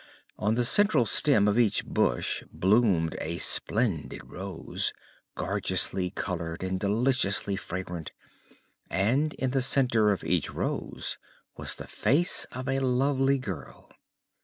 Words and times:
On 0.39 0.55
the 0.55 0.65
central 0.65 1.05
stem 1.05 1.47
of 1.47 1.59
each 1.59 1.85
bush 1.85 2.41
bloomed 2.51 3.15
a 3.21 3.37
splendid 3.37 4.23
Rose, 4.31 4.93
gorgeously 5.35 6.09
colored 6.09 6.63
and 6.63 6.79
deliciously 6.79 7.55
fragrant, 7.55 8.11
and 8.89 9.35
in 9.35 9.51
the 9.51 9.61
center 9.61 10.09
of 10.11 10.23
each 10.23 10.49
Rose 10.49 11.19
was 11.55 11.75
the 11.75 11.85
face 11.85 12.45
of 12.45 12.67
a 12.67 12.79
lovely 12.79 13.37
girl. 13.37 13.91